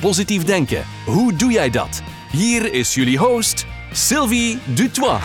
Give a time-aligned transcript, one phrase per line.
[0.00, 2.02] Positief denken, hoe doe jij dat?
[2.32, 5.22] Hier is jullie host, Sylvie Dutois.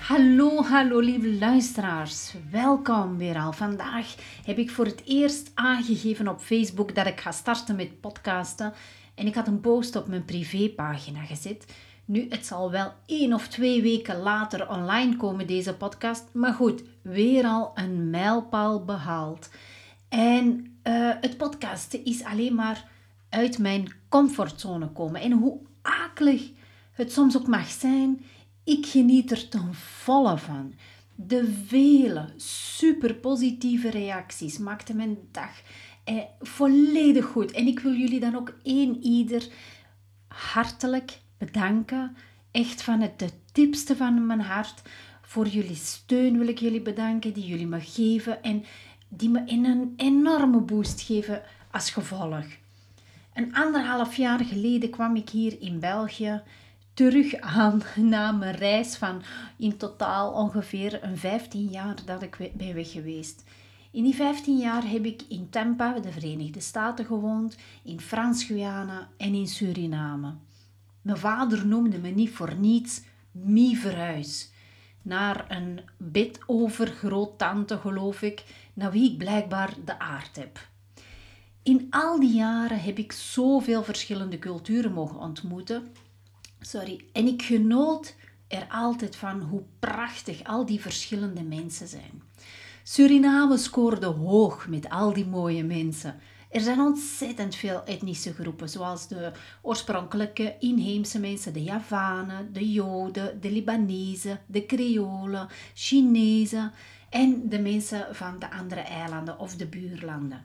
[0.00, 2.34] Hallo, hallo lieve luisteraars.
[2.50, 3.52] Welkom weer al.
[3.52, 8.72] Vandaag heb ik voor het eerst aangegeven op Facebook dat ik ga starten met podcasten.
[9.14, 11.64] En ik had een post op mijn privépagina gezet.
[12.08, 16.24] Nu, het zal wel één of twee weken later online komen, deze podcast.
[16.32, 19.50] Maar goed, weer al een mijlpaal behaald.
[20.08, 22.84] En uh, het podcasten is alleen maar
[23.28, 25.20] uit mijn comfortzone komen.
[25.20, 26.50] En hoe akelig
[26.92, 28.24] het soms ook mag zijn,
[28.64, 30.74] ik geniet er ten volle van.
[31.14, 35.62] De vele super positieve reacties maakten mijn dag
[36.04, 37.52] eh, volledig goed.
[37.52, 39.48] En ik wil jullie dan ook één ieder
[40.28, 42.16] hartelijk bedanken.
[42.50, 44.82] Echt van het diepste van mijn hart.
[45.22, 48.64] Voor jullie steun wil ik jullie bedanken die jullie me geven en
[49.08, 52.44] die me in een enorme boost geven als gevolg.
[53.34, 56.42] Een anderhalf jaar geleden kwam ik hier in België
[56.94, 59.22] terug aan na mijn reis van
[59.56, 63.44] in totaal ongeveer een 15 jaar dat ik ben weg geweest.
[63.90, 69.34] In die 15 jaar heb ik in Tampa, de Verenigde Staten, gewoond, in Frans-Guyana en
[69.34, 70.34] in Suriname.
[71.02, 74.50] Mijn vader noemde me niet voor niets Mie Verhuis.
[75.02, 80.68] Naar een bid over groottante, geloof ik, naar wie ik blijkbaar de aard heb.
[81.62, 85.88] In al die jaren heb ik zoveel verschillende culturen mogen ontmoeten.
[86.60, 88.14] Sorry, en ik genoot
[88.48, 92.22] er altijd van hoe prachtig al die verschillende mensen zijn.
[92.82, 96.20] Suriname scoorde hoog met al die mooie mensen.
[96.50, 99.32] Er zijn ontzettend veel etnische groepen, zoals de
[99.62, 106.72] oorspronkelijke inheemse mensen, de Javanen, de Joden, de Libanezen, de Creolen, Chinezen
[107.10, 110.44] en de mensen van de andere eilanden of de buurlanden.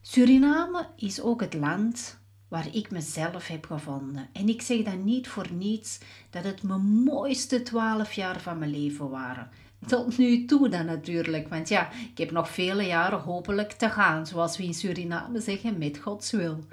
[0.00, 4.28] Suriname is ook het land waar ik mezelf heb gevonden.
[4.32, 5.98] En ik zeg dan niet voor niets
[6.30, 9.50] dat het mijn mooiste twaalf jaar van mijn leven waren.
[9.86, 14.26] Tot nu toe dan natuurlijk, want ja, ik heb nog vele jaren hopelijk te gaan,
[14.26, 16.64] zoals we in Suriname zeggen, met Gods wil.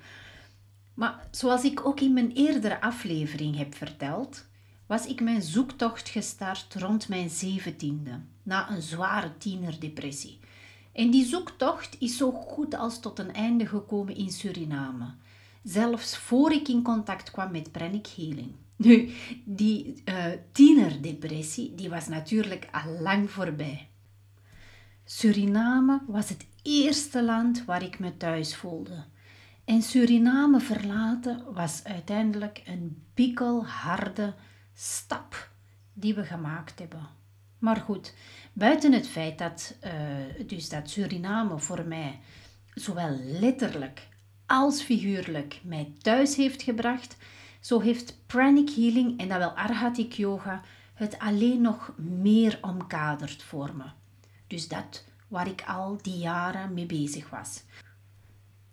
[0.93, 4.45] Maar zoals ik ook in mijn eerdere aflevering heb verteld,
[4.85, 10.39] was ik mijn zoektocht gestart rond mijn zeventiende, na een zware tienerdepressie.
[10.91, 15.13] En die zoektocht is zo goed als tot een einde gekomen in Suriname,
[15.63, 18.51] zelfs voor ik in contact kwam met Pranic Healing.
[18.79, 19.09] Nu,
[19.43, 23.89] die uh, tienerdepressie die was natuurlijk al lang voorbij.
[25.05, 29.03] Suriname was het eerste land waar ik me thuis voelde.
[29.65, 34.33] En Suriname verlaten was uiteindelijk een pikkelharde
[34.73, 35.49] stap
[35.93, 37.07] die we gemaakt hebben.
[37.57, 38.13] Maar goed,
[38.53, 42.19] buiten het feit dat, uh, dus dat Suriname voor mij
[42.73, 44.07] zowel letterlijk
[44.45, 47.17] als figuurlijk mij thuis heeft gebracht,
[47.59, 50.61] zo heeft pranic healing en dat wel arhatic yoga
[50.93, 53.85] het alleen nog meer omkaderd voor me.
[54.47, 57.63] Dus dat waar ik al die jaren mee bezig was.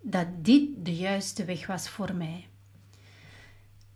[0.01, 2.47] Dat dit de juiste weg was voor mij.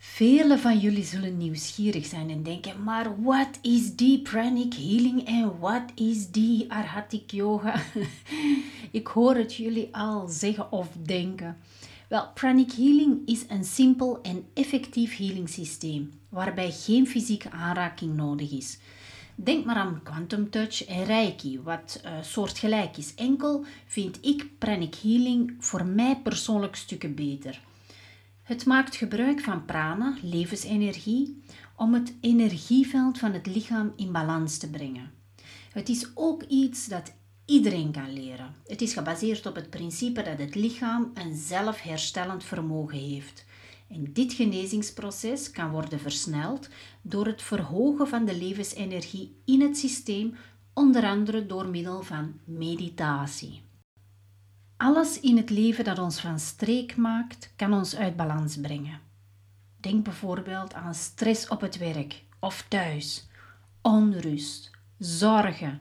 [0.02, 5.58] Velen van jullie zullen nieuwsgierig zijn en denken, maar wat is die pranic healing en
[5.58, 7.82] wat is die arhatic yoga?
[8.90, 11.56] ik hoor het jullie al zeggen of denken.
[12.10, 18.50] Wel, pranic healing is een simpel en effectief healing systeem waarbij geen fysieke aanraking nodig
[18.50, 18.78] is.
[19.34, 23.14] Denk maar aan quantum touch en reiki, wat uh, soortgelijk is.
[23.14, 27.60] Enkel vind ik pranic healing voor mij persoonlijk stukken beter.
[28.42, 31.42] Het maakt gebruik van prana, levensenergie,
[31.76, 35.10] om het energieveld van het lichaam in balans te brengen.
[35.72, 37.12] Het is ook iets dat
[37.50, 38.54] iedereen kan leren.
[38.66, 43.44] Het is gebaseerd op het principe dat het lichaam een zelfherstellend vermogen heeft.
[43.88, 46.68] En dit genezingsproces kan worden versneld
[47.02, 50.34] door het verhogen van de levensenergie in het systeem,
[50.74, 53.62] onder andere door middel van meditatie.
[54.76, 59.00] Alles in het leven dat ons van streek maakt, kan ons uit balans brengen.
[59.80, 63.28] Denk bijvoorbeeld aan stress op het werk of thuis,
[63.82, 65.80] onrust, zorgen,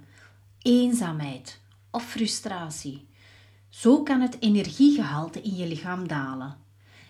[0.62, 1.60] eenzaamheid
[1.92, 3.08] of frustratie.
[3.70, 6.58] Zo kan het energiegehalte in je lichaam dalen.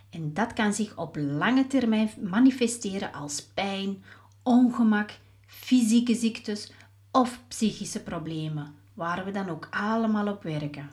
[0.10, 4.04] En dat kan zich op lange termijn manifesteren als pijn,
[4.44, 6.72] ongemak, fysieke ziektes
[7.12, 10.90] of psychische problemen, waar we dan ook allemaal op werken.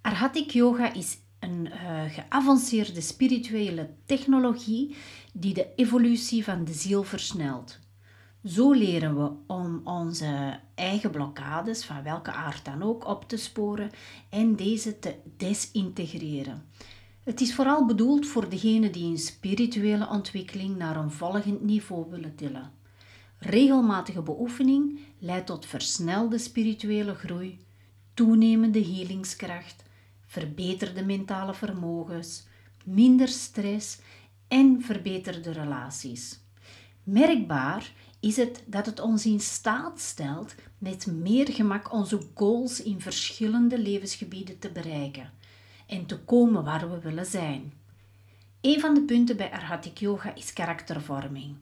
[0.00, 4.96] Arhatic Yoga is een uh, geavanceerde spirituele technologie
[5.32, 7.78] die de evolutie van de ziel versnelt.
[8.44, 13.90] Zo leren we om onze eigen blokkades, van welke aard dan ook, op te sporen
[14.28, 16.62] en deze te desintegreren.
[17.22, 22.34] Het is vooral bedoeld voor degenen die een spirituele ontwikkeling naar een volgend niveau willen
[22.34, 22.72] tillen.
[23.38, 27.58] Regelmatige beoefening leidt tot versnelde spirituele groei,
[28.14, 29.82] toenemende healingskracht,
[30.26, 32.46] verbeterde mentale vermogens,
[32.84, 34.00] minder stress
[34.48, 36.40] en verbeterde relaties.
[37.02, 43.00] Merkbaar is het dat het ons in staat stelt met meer gemak onze goals in
[43.00, 45.30] verschillende levensgebieden te bereiken
[45.86, 47.72] en te komen waar we willen zijn.
[48.60, 51.56] Een van de punten bij Arhatic Yoga is karaktervorming.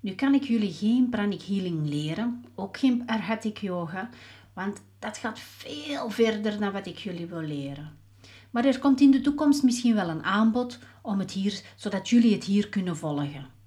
[0.00, 4.10] Nu kan ik jullie geen pranic healing leren, ook geen Arhatic Yoga,
[4.52, 7.96] want dat gaat veel verder dan wat ik jullie wil leren.
[8.50, 12.34] Maar er komt in de toekomst misschien wel een aanbod om het hier, zodat jullie
[12.34, 13.57] het hier kunnen volgen.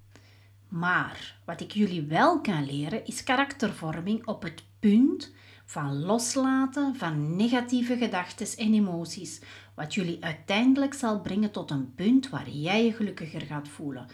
[0.71, 5.33] Maar wat ik jullie wel kan leren is karaktervorming op het punt
[5.65, 9.41] van loslaten van negatieve gedachten en emoties,
[9.75, 14.07] wat jullie uiteindelijk zal brengen tot een punt waar jij je gelukkiger gaat voelen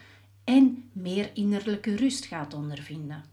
[0.44, 3.24] en meer innerlijke rust gaat ondervinden.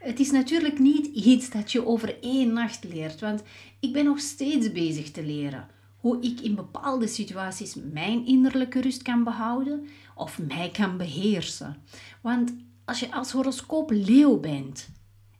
[0.00, 3.42] Het is natuurlijk niet iets dat je over één nacht leert, want
[3.80, 5.68] ik ben nog steeds bezig te leren
[6.04, 11.76] hoe ik in bepaalde situaties mijn innerlijke rust kan behouden of mij kan beheersen.
[12.20, 12.54] Want
[12.84, 14.88] als je als horoscoop leeuw bent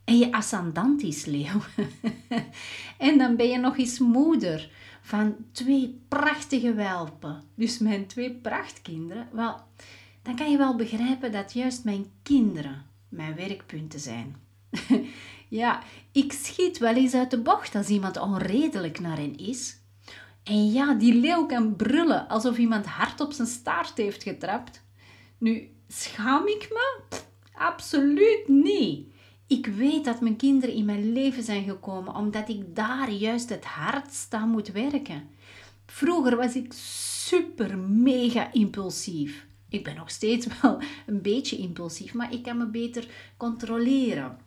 [0.04, 1.60] en je ascendant is leeuw,
[3.08, 4.70] en dan ben je nog eens moeder
[5.02, 9.60] van twee prachtige welpen, dus mijn twee prachtkinderen, wel,
[10.22, 14.36] dan kan je wel begrijpen dat juist mijn kinderen mijn werkpunten zijn.
[15.48, 15.82] ja,
[16.12, 19.82] ik schiet wel eens uit de bocht als iemand onredelijk naar hen is.
[20.44, 24.82] En ja, die leeuw kan brullen alsof iemand hard op zijn staart heeft getrapt.
[25.38, 27.02] Nu, schaam ik me?
[27.54, 29.06] absoluut niet.
[29.46, 33.64] Ik weet dat mijn kinderen in mijn leven zijn gekomen omdat ik daar juist het
[33.64, 35.28] hardst aan moet werken.
[35.86, 39.46] Vroeger was ik super mega impulsief.
[39.68, 43.06] Ik ben nog steeds wel een beetje impulsief, maar ik kan me beter
[43.36, 44.38] controleren.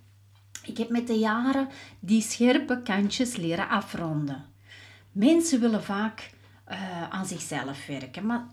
[0.65, 1.67] Ik heb met de jaren
[1.99, 4.45] die scherpe kantjes leren afronden.
[5.17, 6.31] Mensen willen vaak
[6.71, 8.47] uh, aan zichzelf werken, maar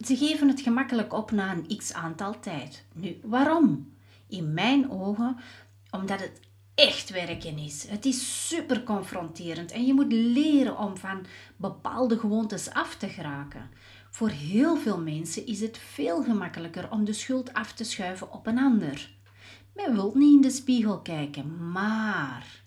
[0.00, 2.84] ze geven het gemakkelijk op na een x aantal tijd.
[2.94, 3.94] Nu, waarom?
[4.28, 5.36] In mijn ogen
[5.90, 6.40] omdat het
[6.74, 7.88] echt werken is.
[7.88, 11.24] Het is super confronterend en je moet leren om van
[11.56, 13.70] bepaalde gewoontes af te geraken.
[14.10, 18.46] Voor heel veel mensen is het veel gemakkelijker om de schuld af te schuiven op
[18.46, 19.10] een ander.
[19.74, 22.61] Men wil niet in de spiegel kijken, maar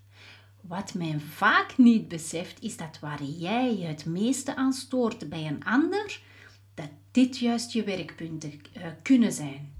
[0.67, 5.47] wat men vaak niet beseft is dat waar jij je het meeste aan stoort bij
[5.47, 6.21] een ander,
[6.73, 9.73] dat dit juist je werkpunten uh, kunnen zijn.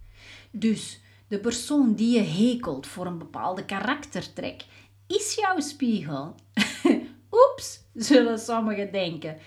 [0.52, 4.66] Dus de persoon die je hekelt voor een bepaalde karaktertrek
[5.08, 6.36] is jouw spiegel.
[7.32, 9.38] Oeps, zullen sommigen denken,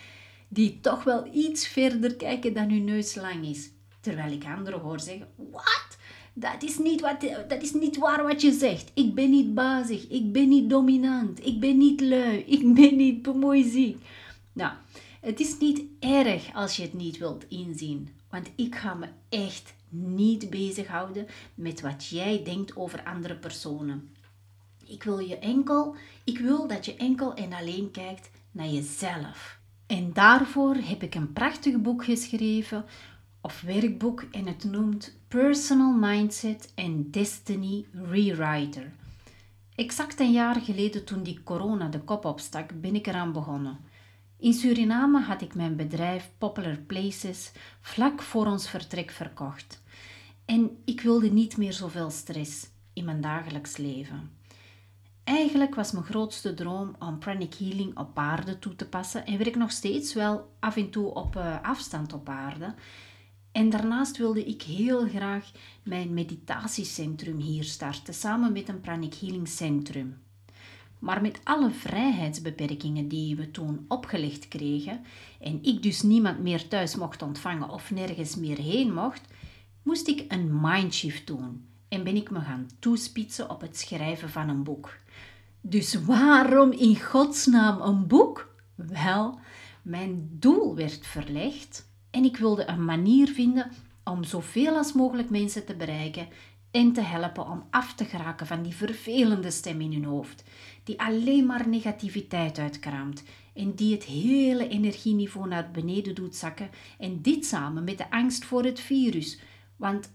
[0.48, 3.70] die toch wel iets verder kijken dan hun neus lang is.
[4.00, 5.87] Terwijl ik anderen hoor zeggen: Wat?
[6.32, 8.90] Dat is, niet wat, dat is niet waar wat je zegt.
[8.94, 13.22] Ik ben niet bazig, ik ben niet dominant, ik ben niet lui, ik ben niet
[13.22, 14.02] bemoeiziek.
[14.52, 14.72] Nou,
[15.20, 19.74] het is niet erg als je het niet wilt inzien, want ik ga me echt
[19.88, 24.14] niet bezighouden met wat jij denkt over andere personen.
[24.86, 25.94] Ik wil je enkel,
[26.24, 29.58] ik wil dat je enkel en alleen kijkt naar jezelf.
[29.86, 32.84] En daarvoor heb ik een prachtig boek geschreven
[33.48, 38.92] of werkboek en het noemt Personal Mindset and Destiny Rewriter.
[39.74, 43.78] Exact een jaar geleden toen die corona de kop opstak, ben ik eraan begonnen.
[44.38, 49.82] In Suriname had ik mijn bedrijf Popular Places vlak voor ons vertrek verkocht.
[50.44, 54.30] En ik wilde niet meer zoveel stress in mijn dagelijks leven.
[55.24, 59.56] Eigenlijk was mijn grootste droom om pranic healing op aarde toe te passen en werk
[59.56, 62.74] nog steeds wel af en toe op uh, afstand op aarde.
[63.58, 65.50] En daarnaast wilde ik heel graag
[65.82, 70.18] mijn meditatiecentrum hier starten, samen met een pranic healing centrum.
[70.98, 75.00] Maar met alle vrijheidsbeperkingen die we toen opgelegd kregen
[75.40, 79.22] en ik dus niemand meer thuis mocht ontvangen of nergens meer heen mocht,
[79.82, 84.48] moest ik een mindshift doen en ben ik me gaan toespitsen op het schrijven van
[84.48, 84.96] een boek.
[85.60, 88.54] Dus waarom in godsnaam een boek?
[88.74, 89.38] Wel,
[89.82, 93.70] Mijn doel werd verlegd en ik wilde een manier vinden
[94.04, 96.28] om zoveel als mogelijk mensen te bereiken
[96.70, 100.44] en te helpen om af te geraken van die vervelende stem in hun hoofd,
[100.84, 103.22] die alleen maar negativiteit uitkraamt
[103.54, 108.44] en die het hele energieniveau naar beneden doet zakken en dit samen met de angst
[108.44, 109.38] voor het virus.
[109.76, 110.10] Want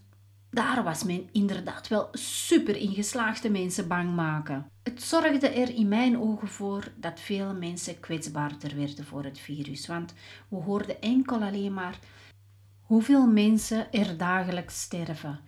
[0.54, 4.66] daar was men inderdaad wel super in geslaagd mensen bang maken.
[4.84, 9.88] Het zorgde er in mijn ogen voor dat veel mensen kwetsbaarder werden voor het virus,
[9.88, 10.14] want
[10.48, 12.00] we hoorden enkel alleen maar
[12.82, 15.40] hoeveel mensen er dagelijks sterven.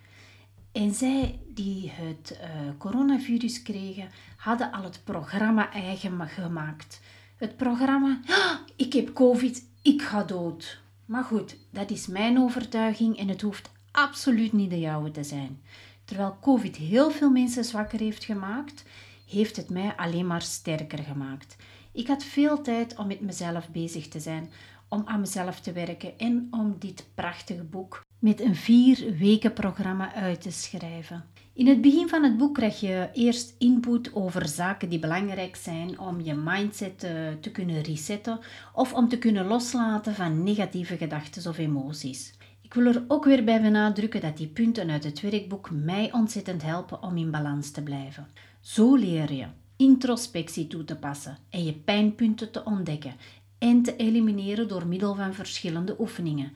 [0.71, 2.47] En zij die het uh,
[2.77, 7.01] coronavirus kregen, hadden al het programma eigen gemaakt.
[7.37, 10.81] Het programma, ah, ik heb COVID, ik ga dood.
[11.05, 15.61] Maar goed, dat is mijn overtuiging en het hoeft absoluut niet de jouwe te zijn.
[16.05, 18.83] Terwijl COVID heel veel mensen zwakker heeft gemaakt,
[19.29, 21.55] heeft het mij alleen maar sterker gemaakt.
[21.91, 24.51] Ik had veel tijd om met mezelf bezig te zijn,
[24.87, 30.13] om aan mezelf te werken en om dit prachtige boek met een vier weken programma
[30.13, 31.23] uit te schrijven.
[31.53, 35.99] In het begin van het boek krijg je eerst input over zaken die belangrijk zijn
[35.99, 38.39] om je mindset te, te kunnen resetten
[38.73, 42.33] of om te kunnen loslaten van negatieve gedachten of emoties.
[42.75, 47.03] Wil er ook weer bij benadrukken dat die punten uit het werkboek mij ontzettend helpen
[47.03, 48.27] om in balans te blijven.
[48.59, 53.15] Zo leer je introspectie toe te passen en je pijnpunten te ontdekken
[53.57, 56.51] en te elimineren door middel van verschillende oefeningen.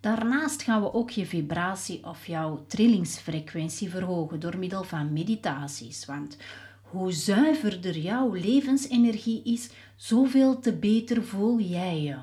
[0.00, 6.04] Daarnaast gaan we ook je vibratie of jouw trillingsfrequentie verhogen door middel van meditaties.
[6.04, 6.36] Want
[6.82, 12.16] hoe zuiverder jouw levensenergie is, zoveel te beter voel jij je.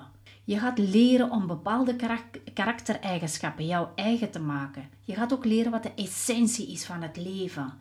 [0.46, 1.96] Je gaat leren om bepaalde
[2.54, 4.90] karaktereigenschappen jouw eigen te maken.
[5.02, 7.74] Je gaat ook leren wat de essentie is van het leven.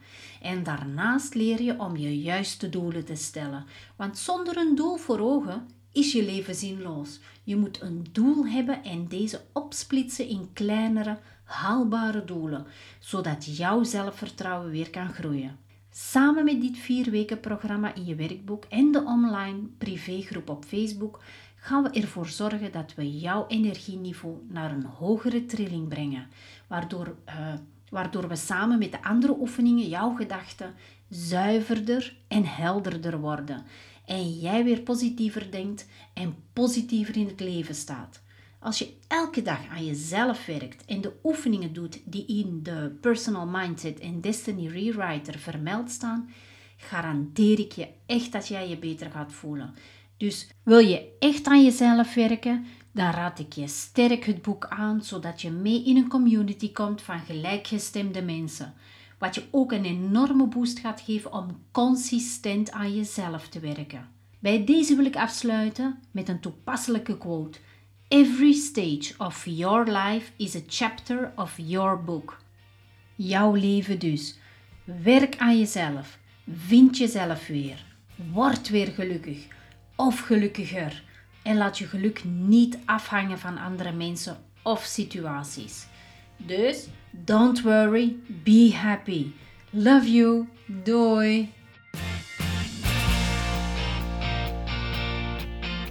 [0.43, 3.65] En daarnaast leer je om je juiste doelen te stellen.
[3.97, 7.21] Want zonder een doel voor ogen is je leven zinloos.
[7.43, 12.67] Je moet een doel hebben en deze opsplitsen in kleinere, haalbare doelen,
[12.99, 15.59] zodat jouw zelfvertrouwen weer kan groeien.
[15.91, 21.21] Samen met dit vier weken programma in je werkboek en de online privégroep op Facebook
[21.65, 26.27] gaan we ervoor zorgen dat we jouw energieniveau naar een hogere trilling brengen,
[26.67, 27.55] waardoor, uh,
[27.89, 30.75] waardoor we samen met de andere oefeningen jouw gedachten
[31.09, 33.65] zuiverder en helderder worden
[34.07, 38.23] en jij weer positiever denkt en positiever in het leven staat.
[38.59, 43.47] Als je elke dag aan jezelf werkt en de oefeningen doet die in de Personal
[43.47, 46.29] Mindset en Destiny Rewriter vermeld staan,
[46.77, 49.75] garandeer ik je echt dat jij je beter gaat voelen.
[50.17, 55.03] Dus wil je echt aan jezelf werken, dan raad ik je sterk het boek aan,
[55.03, 58.75] zodat je mee in een community komt van gelijkgestemde mensen.
[59.19, 64.09] Wat je ook een enorme boost gaat geven om consistent aan jezelf te werken.
[64.39, 67.59] Bij deze wil ik afsluiten met een toepasselijke quote.
[68.09, 72.43] Every stage of your life is a chapter of your book.
[73.15, 74.39] Jouw leven dus.
[74.85, 76.19] Werk aan jezelf.
[76.51, 77.85] Vind jezelf weer.
[78.33, 79.47] Word weer gelukkig
[79.97, 81.03] of gelukkiger.
[81.43, 85.87] En laat je geluk niet afhangen van andere mensen of situaties.
[86.37, 89.27] Dus, don't worry, be happy.
[89.71, 90.49] Love you.
[90.67, 91.53] Doei.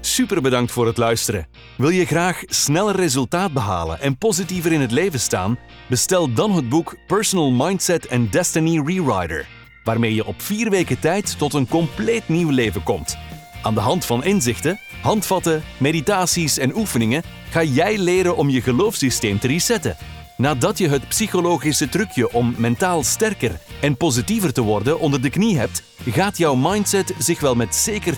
[0.02, 1.48] Super bedankt voor het luisteren.
[1.78, 5.58] Wil je graag sneller resultaat behalen en positiever in het leven staan?
[5.90, 9.48] Bestel dan het boek Personal Mindset and Destiny Rewriter,
[9.84, 13.18] waarmee je op vier weken tijd tot een compleet nieuw leven komt.
[13.64, 19.40] Aan de hand van inzichten, handvatten, meditaties en oefeningen ga jij leren om je geloofssysteem
[19.40, 19.98] te resetten.
[20.38, 25.58] Nadat je het psychologische trucje om mentaal sterker en positiever te worden onder de knie
[25.58, 28.18] hebt, gaat jouw mindset zich wel met zeker 200%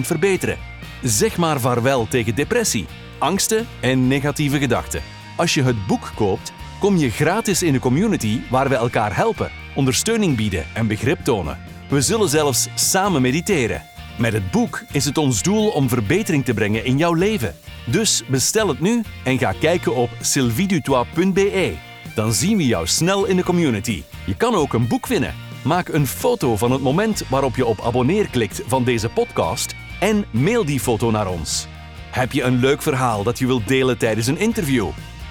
[0.00, 0.58] verbeteren.
[1.02, 2.86] Zeg maar vaarwel tegen depressie,
[3.18, 5.02] angsten en negatieve gedachten.
[5.36, 9.50] Als je het boek koopt, kom je gratis in de community waar we elkaar helpen,
[9.74, 11.58] ondersteuning bieden en begrip tonen.
[11.88, 13.91] We zullen zelfs samen mediteren.
[14.18, 17.54] Met het boek is het ons doel om verbetering te brengen in jouw leven.
[17.86, 21.74] Dus bestel het nu en ga kijken op sylvidutois.be.
[22.14, 24.02] Dan zien we jou snel in de community.
[24.26, 25.34] Je kan ook een boek winnen.
[25.64, 30.24] Maak een foto van het moment waarop je op abonneer klikt van deze podcast en
[30.30, 31.66] mail die foto naar ons.
[32.10, 34.88] Heb je een leuk verhaal dat je wilt delen tijdens een interview?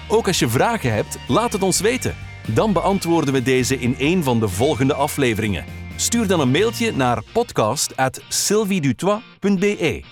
[0.08, 2.14] Ook als je vragen hebt, laat het ons weten.
[2.46, 5.64] Dan beantwoorden we deze in een van de volgende afleveringen.
[5.96, 10.02] Stuur dan een mailtje naar podcast@sylviedutois.be.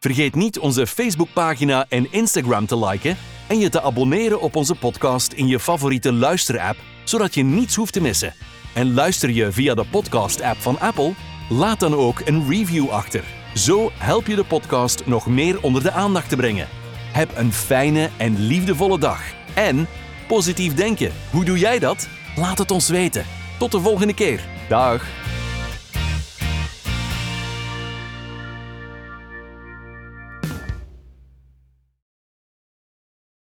[0.00, 5.32] Vergeet niet onze Facebookpagina en Instagram te liken en je te abonneren op onze podcast
[5.32, 8.34] in je favoriete luisterapp, zodat je niets hoeft te missen.
[8.74, 11.12] En luister je via de podcast-app van Apple?
[11.48, 13.24] Laat dan ook een review achter.
[13.54, 16.68] Zo help je de podcast nog meer onder de aandacht te brengen.
[17.12, 19.22] Heb een fijne en liefdevolle dag.
[19.54, 19.86] En
[20.28, 21.12] positief denken.
[21.30, 22.08] Hoe doe jij dat?
[22.36, 23.24] Laat het ons weten.
[23.58, 24.53] Tot de volgende keer.
[24.68, 25.00] Dag.